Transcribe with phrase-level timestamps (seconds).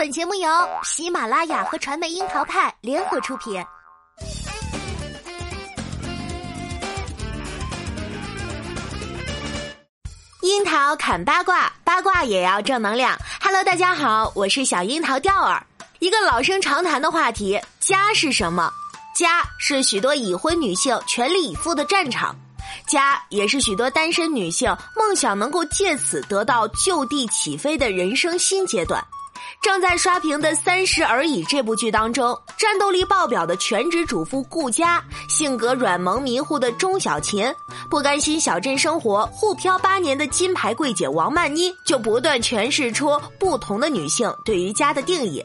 [0.00, 0.48] 本节目由
[0.82, 3.62] 喜马拉雅和传媒樱桃派联合出品。
[10.40, 13.14] 樱桃砍八卦，八卦也要正能量。
[13.42, 15.62] Hello，大家好，我是小樱桃钓儿。
[15.98, 18.72] 一个老生常谈的话题，家是什么？
[19.14, 22.34] 家是许多已婚女性全力以赴的战场。
[22.86, 29.06] 家也是许多单身女性梦想能够借此得到就地起飞的人生新阶段。
[29.60, 37.52] 正在刷屏的《三十而已》这部剧当中，战斗力爆表的全职主妇顾佳，性格软萌迷糊的钟小琴，
[37.90, 45.44] 不甘心小镇生活沪漂八年的金牌柜姐王曼妮，就不断诠释出不同的女性对于家的定义。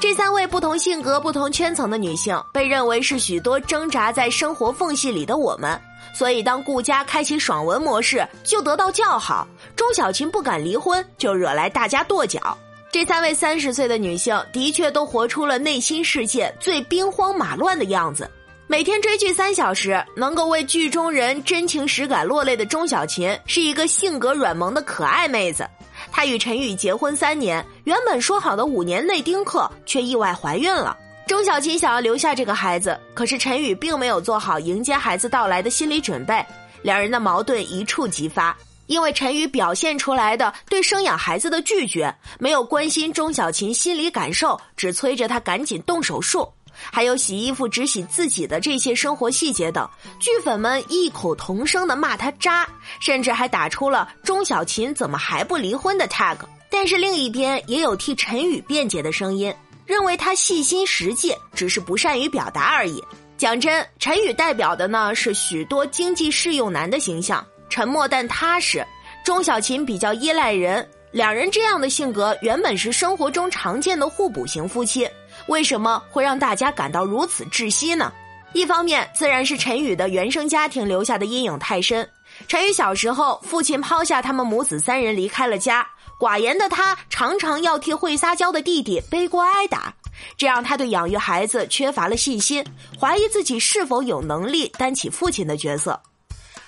[0.00, 5.80] 这三位不同性格、不同圈层的女性，被认为是许多挣扎在生活缝隙里的我们。
[6.14, 12.56] 所以，当顾家开启爽文模式，就得到叫好；钟小琴不敢离婚，就惹来大家跺脚。
[12.92, 18.30] 这三位三十岁的女性，的确都活出了内心世界最兵荒马乱的样子。
[18.66, 25.66] 每天追剧三小时，能够为剧中人真情实感落泪的钟小琴，是一个性格软萌的可爱妹子。
[26.10, 30.94] 她与陈宇结婚三年，原本说好的五年内丁克，却意外怀孕了。
[31.26, 36.44] 钟小琴想要留下这个孩子，可是陈宇并没有做好迎接孩子到来的心理准备，
[36.82, 38.54] 两人的矛盾一触即发。
[38.86, 52.68] 因为陈宇表现出来的对生养孩子的拒绝，没有关心钟小琴心理感受，只催着她赶紧动手术，还有洗衣服只洗自己的这些生活细节等，剧粉们异口同声的骂他渣，
[53.00, 56.36] 甚至还打出了钟小琴怎么还不离婚的 tag。
[56.70, 59.54] 但是另一边也有替陈宇辩解的声音。
[59.84, 63.02] 认为他细心实际，只是不善于表达而已。
[63.36, 68.86] 讲真，陈宇代表的呢是许多经济适用男的形象，沉默但踏实。
[69.24, 75.08] 钟小琴比较依赖人，两人这样的性格原本是生活中常见的互补型夫妻，
[75.46, 78.12] 为什么会让大家感到如此窒息呢？
[78.52, 82.06] 一方面自然是陈宇的原生家庭留下的阴影太深。
[82.46, 85.86] 陈宇小时候，父亲抛下他们母子三人离开了家。
[86.20, 89.94] 寡言的他常常要替会撒娇的弟弟背锅挨打，
[90.36, 92.62] 这让他对养育孩子缺乏了信心，
[93.00, 95.98] 怀疑自己是否有能力担起父亲的角色。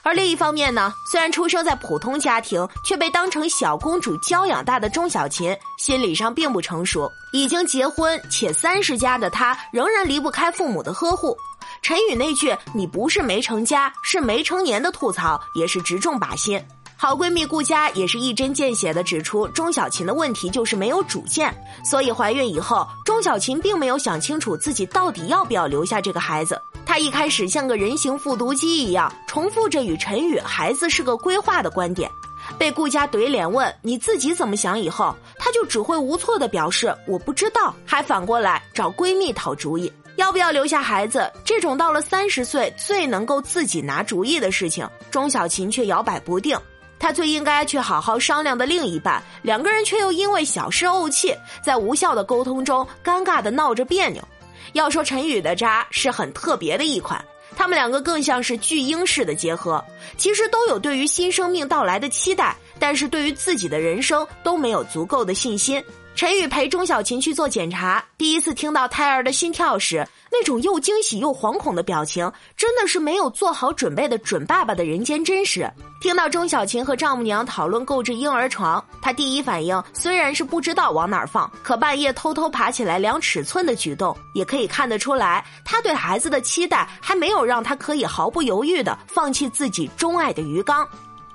[0.05, 7.11] 而另一方面呢，虽然出生在普通家庭，却被当成小公主娇养大的钟小琴，心理上并不成熟。
[7.33, 11.35] 已经结婚且三十加的她，仍然离不开父母的呵护。
[11.81, 16.63] 陈宇那句“你不是没成家，是没成年”的吐槽，也是直中靶心。
[17.05, 21.55] 好闺蜜顾佳也是一针见血的指出，钟小琴的问题就是没有主见，
[21.85, 26.59] 所以怀孕以后，钟小琴并没有想清楚自己到底要不要留下这个孩子。
[26.87, 32.11] 她一开始像个人形复读机一样，重复着与陈宇“孩子是个规划”的观点。
[32.57, 41.31] 被顾佳怼脸问你自己怎么想以后，她就只会无措地表示我不知道，还反过来找闺蜜讨主意，要不要留下孩子。
[41.45, 46.59] 这种到了三十岁最能够自己拿主意的事情，钟小琴却摇摆不定。
[46.99, 54.23] 他最应该去好好商量的另一半，两个人却又因为小事怄气，在无效的沟通中尴尬的闹着别扭。
[54.73, 57.23] 要说陈宇的渣是很特别的一款，
[57.57, 59.85] 他们两个更像是巨婴式的结合，
[60.17, 65.85] 其实都有对于新生命到来的期待，但是对于自己的人生都没有足够的信心。
[66.15, 75.69] 陈宇陪钟小琴去做检查，第一次听到胎儿的心跳时，那种又惊喜又惶恐的表情，真的是没有做好准备的准爸爸的人间真实。
[76.01, 90.89] 听到钟小琴和丈母娘讨论购置婴儿床，他第一反应虽然是不知道往哪儿放，可半夜偷偷爬起来量尺寸的举动，也可以看得出来，他对孩子的期待还没有让他可以毫不犹豫的放弃自己钟爱的鱼缸。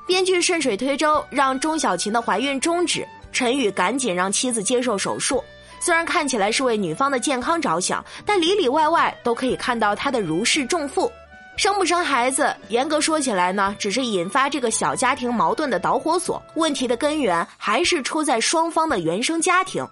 [0.08, 3.06] 编剧顺水推舟，让钟小琴的怀孕终止。
[3.32, 5.44] 陈宇赶紧让妻子接受手术，
[5.80, 11.12] 虽然看起来是为女方的健康着想，但里里外外都可以看到他的如释重负。
[11.56, 16.42] 生不生孩子，严格说起来呢，只是引发这个小家庭矛盾的导火索。
[16.56, 19.86] 问题的根源还是出在双方的原生家庭。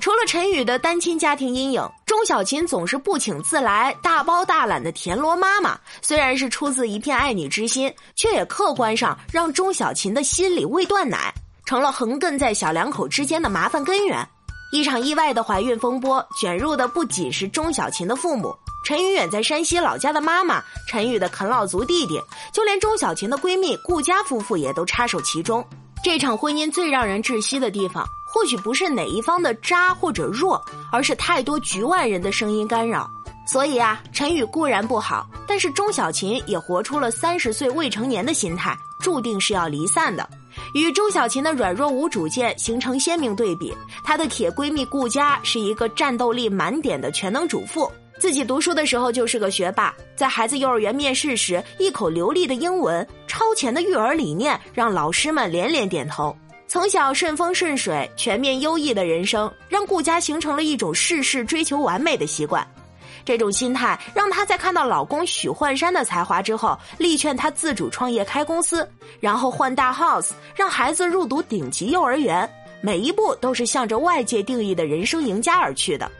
[0.00, 11.32] 除了陈宇的单亲家庭阴影，钟小琴总是不请自来、大包大揽的田螺妈妈，虽然是出自一片爱女之心，却也客观上让钟小琴的心里未断奶。
[11.64, 14.26] 成了横亘在小两口之间的麻烦根源。
[14.72, 18.52] 一场意外的怀孕风波卷入的不仅是钟小琴的父母，
[18.84, 22.20] 陈宇远在山西老家的妈妈，陈宇的啃老族弟弟，
[22.52, 25.64] 就连钟小琴的闺蜜顾家夫妇也都插手其中。
[26.02, 33.08] 这场婚姻最让人窒息的地方，或许不是哪一方的渣或者弱，而是太多局外人的声音干扰。
[33.46, 40.26] 所以啊，陈宇固然不好，但是钟小琴也活出了三十岁未成年的心态，注定是要离散的。
[40.72, 43.70] 与周小琴的软弱无主见形成鲜明对比。
[44.02, 56.34] 她的铁闺蜜顾佳是一个战斗力满点的全能主妇，自己读书的时候就是个学霸，在孩子幼儿园面试时，一口流利的英文、超前的育儿理念，让老师们连连点头。
[56.66, 62.66] 从小顺风顺水、全面优异的人生，让顾佳形成了一种事事追求完美的习惯。
[63.24, 68.88] 这种心态让她在看到老公许幻山的才华之后，力劝他自主创业开公司，
[69.20, 72.48] 然后换大 house，让孩子入读顶级幼儿园，
[72.80, 76.10] 每一步都是向着外界定义的人生赢家而去的。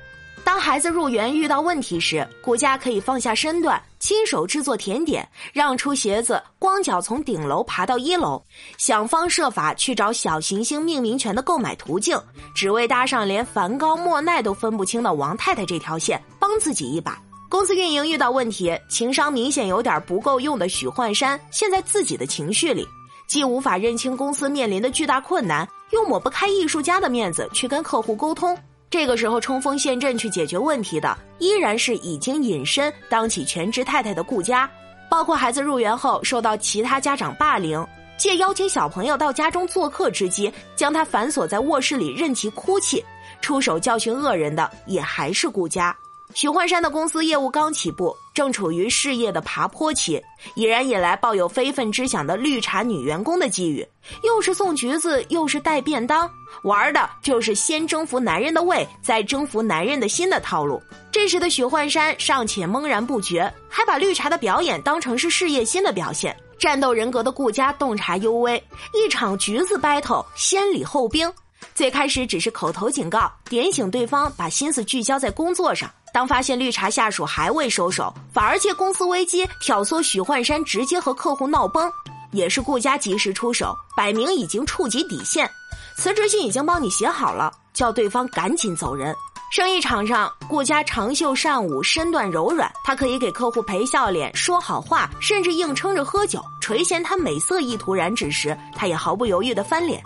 [0.42, 8.44] 当孩子入园遇到问题时，顾佳可以放下身段，亲手制作甜点，让出鞋子，光脚从顶楼爬到一楼，
[8.76, 12.20] 想方设法去找小行星命名权的购买途径，
[12.54, 17.18] 只为搭上连梵高、莫奈都分不清的王太太这条线，帮自己一把。
[17.48, 22.86] 公司运营遇到问题，情商明显有点不够用的许幻山，陷在自己的情绪里，
[23.26, 28.54] 既无法认清公司面临的巨大困难，又抹不开艺术家的面子去跟客户沟通。
[28.94, 34.70] 这个时候冲锋陷阵去解决问题的，依然是已经隐身当起全职太太的顾佳。
[35.10, 37.84] 包括孩子入园后受到其他家长霸凌，
[38.16, 43.04] 借邀请小朋友到家中做客之机，将他反锁在卧室里任其哭泣，
[43.40, 45.92] 出手教训恶人的也还是顾佳。
[46.34, 50.20] 许幻山的公司业务刚起步，正处于事业的爬坡期，
[50.56, 53.86] 已然引来抱有非分之想的绿茶女员工的觊觎，
[54.24, 56.28] 又是送橘子，又是带便当，
[56.64, 60.82] 玩的就是先征服男人的胃，再征服男人的心的套路。
[61.12, 66.36] 这时的许幻山尚且懵然不觉，还把绿茶的表演当成是事业心的表现。
[66.58, 68.60] 战斗人格的顾佳洞察幽微，
[68.92, 71.32] 一场橘子 battle 先礼后兵，
[71.74, 75.90] 最开始只是口头警告，点醒对方把心思聚焦在工作上。
[76.12, 81.90] 当发现绿茶下属还未收手，反而借公司危机挑唆许幻山直接和客户闹崩，
[82.30, 85.50] 也是顾家及时出手，摆明已经触及底线，
[85.96, 89.12] 辞职信已经帮你写好了，叫对方赶紧走人。
[89.50, 100.02] 生意场上，顾家长袖善舞，身段柔软，他可以给客户赔笑脸、说好话，甚至硬撑着喝酒，垂涎他美色意图染指时，他也毫不犹豫的翻脸。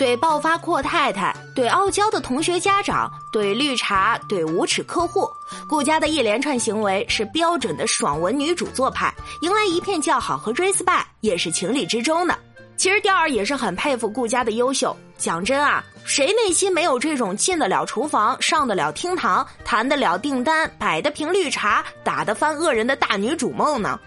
[0.00, 5.30] 对暴发阔太太，对傲娇的同学家长，对绿茶，对无耻客户，
[5.68, 12.34] 顾家的一连串行为是标准的爽文女主做派，迎来一片叫好和 respect 也是情理之中的。
[12.78, 14.96] 其实调儿也是很佩服顾家的优秀。
[15.18, 24.00] 讲真啊，谁内心没有这种进得了厨房、上得了厅堂、谈得了订单、摆得平绿茶、打得翻恶人的大女主梦呢？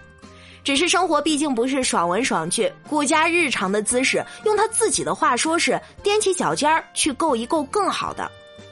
[0.64, 8.28] 只是生活毕竟不是爽文爽剧，顾家日常的姿势，用他自己的话说是踮起脚尖儿去够一够更好的。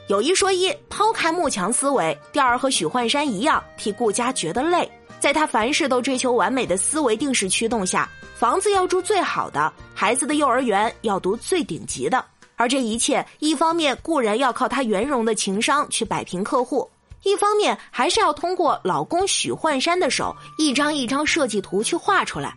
[0.07, 4.91] 有一说一，抛开慕强思维，调儿和许幻山一样，替顾家觉得累。
[5.19, 12.25] 在他凡事都追求完美的思维定式驱动下，房子要住最好的，孩子的幼儿园要读最顶级的，
[12.55, 16.89] 而这一切，一方面固然要靠他圆融的情商去摆平客户。
[17.23, 22.53] 一方面还是要通过老公许幻山的手，一张一张设计图去画出来。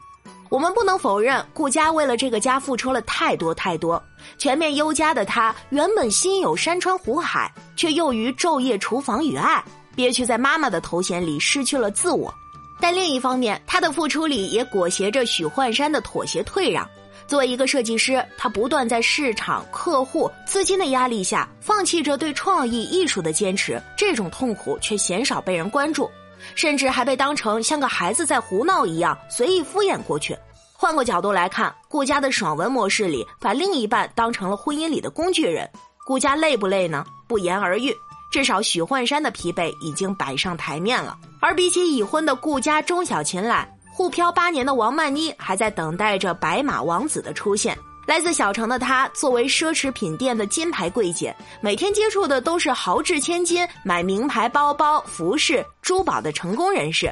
[0.48, 4.00] 我们不能否认，顾佳为了这个家付出了太多太多。
[4.38, 9.62] 全面优家的她，原本心有山川湖海，却又于昼夜厨房与爱，
[9.96, 12.32] 憋屈在妈妈的头衔里失去了自我。
[12.80, 16.88] 但另一方面，他的付出里也裹挟着许幻山的妥协退让。
[17.26, 23.82] 作为一个设计师，他不断在市场、客户、资金的压力下，放弃着对创意艺术的坚持。
[23.96, 26.08] 这种痛苦却鲜少被人关注，
[26.54, 30.36] 甚至还被当成像个孩子在胡闹一样随意敷衍过去。
[30.72, 35.68] 换个角度来看，顾家的爽文模式里，把另一半当成了婚姻里的工具人。
[36.06, 37.04] 顾家累不累呢？
[37.26, 37.92] 不言而喻。
[38.30, 41.16] 至少许幻山的疲惫已经摆上台面了。
[41.40, 47.74] 而比起已婚的顾家钟小琴来，沪漂八年的王曼妮还在等待着白马王子的出现。
[48.06, 57.10] 来自小城的她，作为奢侈品店的金牌柜姐，每天接触的都是豪掷千金买名牌包包、服饰、珠宝的成功人士，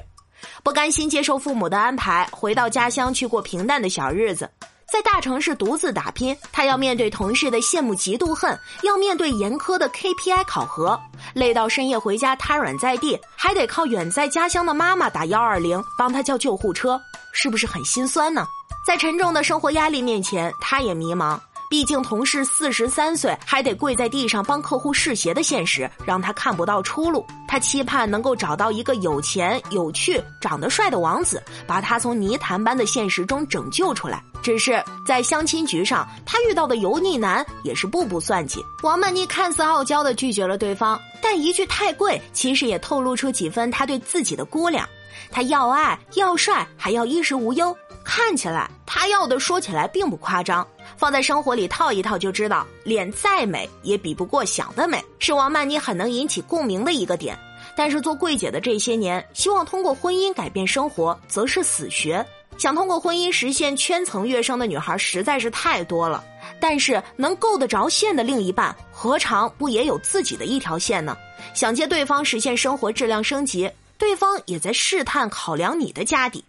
[0.63, 4.51] 不甘心接受父母的安排，回到家乡去过平淡的小日子。
[4.95, 10.97] 在大城市独自打拼，他要面对同事的羡慕、嫉妒、恨，要面对严苛的 KPI 考核，
[11.35, 16.97] 累到深夜回家瘫软在地，还得靠远在家乡的妈妈打幺二零帮他叫救护车，
[17.33, 18.47] 是不是很心酸呢？
[18.87, 21.41] 在沉重的生活压力面前，他也迷茫。
[21.75, 27.27] 毕竟同事四十三岁还得跪在地上帮客户试鞋的现实，让他看不到出路。
[27.49, 34.23] 他期盼能够找到一个有钱、有趣、长得帅的王子，把他从泥潭般的现实中拯救出来。
[34.41, 38.65] 只是在相亲局上，他遇到的油腻男也是步步算计。
[38.85, 44.89] 王曼妮看似傲娇的拒绝了对方，但一句太贵，其实也透露出几分他对自己的估量。
[45.29, 47.77] 他要爱要帅，还要衣食无忧。
[48.05, 50.65] 看起来他要的说起来并不夸张，
[50.97, 57.39] 放在生活里套一套就知道，脸再美也比不过想的美，是王曼妮很能引起共鸣的一个点。
[57.77, 62.25] 但是做柜姐的这些年，希望通过婚姻改变生活，则是死穴。
[62.57, 66.23] 想通过婚姻实现圈层跃升的女孩实在是太多了，
[66.61, 71.17] 但是能够得着线的另一半，何尝不也有自己的一条线呢？
[71.53, 76.45] 想借对方实现生活质量升级，对方也在试探考量你的家底，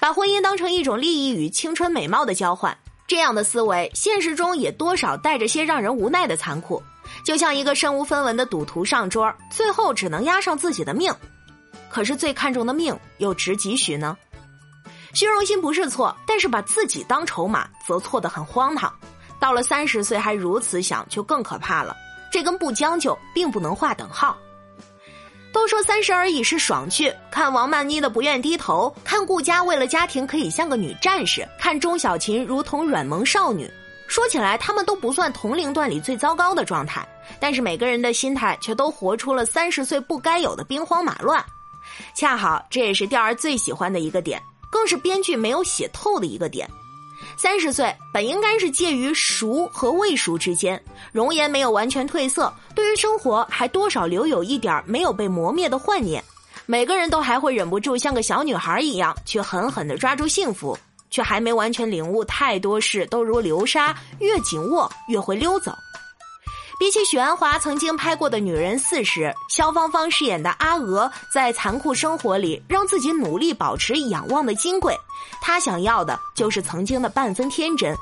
[0.00, 2.76] 把婚姻当成一种利益与青春美貌的交换。
[3.06, 6.82] 这样的思维，现实中也多少带着些让人无奈的残酷，
[7.24, 11.14] 就像一个身无分文的赌徒上桌，最后只能押上自己的命。
[11.90, 14.16] 可是最看重的命又值几许呢？
[15.12, 18.92] 虚荣心不是错，但是把自己当筹码则错得很荒唐。
[19.38, 21.94] 到了三十岁还如此想，就更可怕了。
[22.32, 24.36] 这跟不将就并不能划等号。
[25.54, 33.70] 都说三十而已是爽剧，看王曼妮的不愿低头，看顾佳为了家庭可以像个女战士，看钟小琴如同软萌少女。
[34.08, 37.06] 说起来，他们都不算同龄段里最糟糕的状态，
[37.38, 41.42] 但是每个人的心态却都活出了三十岁不该有的兵荒马乱。
[42.16, 44.42] 恰好这也是调儿最喜欢的一个点，
[44.72, 46.68] 更是编剧没有写透的一个点。
[47.36, 50.80] 三十岁本应该是介于熟和未熟之间，
[51.12, 56.22] 容颜没有完全褪色，对于生活还多少留有一点没有被磨灭的幻念。
[56.66, 60.78] 每个人都还会忍不住像个小女孩一样去狠狠地抓住幸福，
[61.10, 65.72] 却还没完全领悟太多事都如流沙，越紧握越会溜走。
[66.84, 74.94] 比起许鞍华曾经拍过的《女人四十》，肖芳芳饰演的阿娥在残酷生活里让自己努力保持仰望的金贵。
[75.40, 77.96] 她想要的就是曾经的半分天真。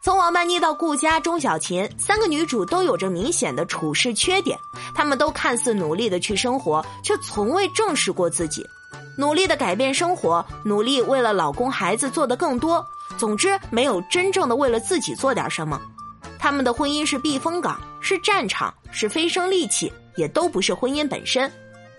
[0.00, 4.58] 从王曼妮到顾佳、钟小琴，三个女主都有着明显的处事缺点。
[4.94, 8.64] 她们都看似努力的去生活，却从未正视过自己。
[9.18, 12.82] 努力的改变生活，努力为了老公孩子做的更多。
[13.18, 15.78] 总之，没有真正的为了自己做点什么。
[16.42, 21.48] 他们的婚姻是避风港，是战场，是飞升利器，也都不是婚姻本身。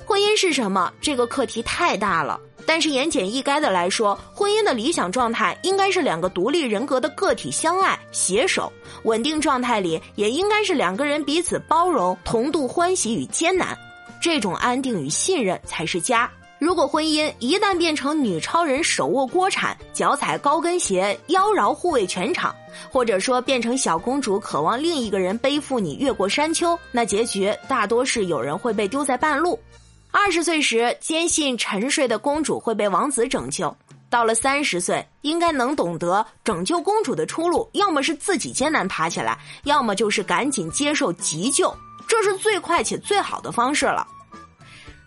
[0.06, 0.92] 婚姻是什么？
[1.00, 2.38] 这个课题太大了。
[2.66, 8.70] 但是言简意赅的来说，婚姻的理想状态应该是两个独立人格的个体相爱携手；
[9.04, 13.78] 稳定状态里也应该是两个人彼此包容，同度欢喜与艰难。
[14.22, 16.30] 这种安定与信任才是家。
[16.64, 22.56] 如果婚姻一旦变成女超人手握锅铲，脚踩高跟鞋，妖娆护卫全场，
[22.90, 29.60] 或者说变成小公主，渴望另一个人背负你越过山丘，那结局大多是有人会被丢在半路。
[30.10, 33.76] 二十岁时坚信沉睡的公主会被王子拯救，
[34.10, 41.76] 到了三十岁，应该能懂得拯救公主的出路，要么是自己艰难爬起来，要么就是赶紧接受急救，
[42.08, 44.08] 这是最快且最好的方式了。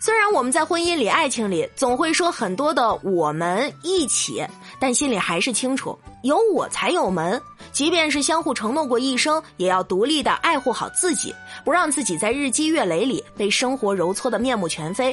[0.07, 4.41] 虽然我们在婚姻里、爱情里总会说很多的“我们一起”，
[4.79, 7.43] 但心里还是清楚，有我才有门。
[7.73, 11.35] 即便是相互承诺过一生，也要独立的爱护好自己，
[11.65, 15.13] 不让自己在日积月累里被生活揉搓的面目全非。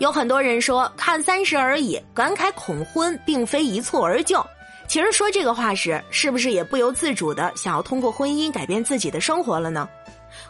[0.00, 4.44] 有很多人说看三十而已，感慨恐婚并非一蹴而就。
[4.88, 9.88] 其实说这个话时，是不是也不由自主的想要通过婚姻改变自己的生活了呢？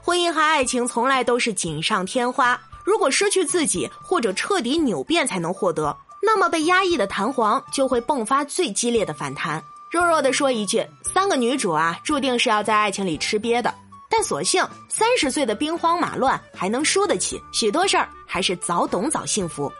[0.00, 2.58] 婚姻和爱情从来都是锦上添花。
[2.86, 9.62] 如果失去自己，或者彻底扭变才能获得，那么被压抑的弹簧就会迸发最激烈的反弹。
[9.90, 13.74] 弱弱的说一句，三个女主啊，注定是要在爱情里吃瘪的。
[14.08, 19.70] 但所幸三十岁的兵荒马乱还能输得起，许多事儿还是早懂早幸福。